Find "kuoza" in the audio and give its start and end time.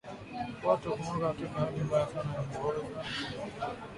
2.43-3.05